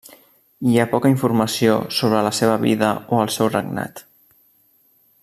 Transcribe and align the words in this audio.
Hi 0.69 0.79
ha 0.79 0.85
poca 0.93 1.11
informació 1.11 1.75
sobre 1.99 2.23
la 2.29 2.33
seva 2.39 2.57
vida 2.65 2.91
o 3.17 3.23
el 3.27 3.33
seu 3.37 3.53
regnat. 3.57 4.07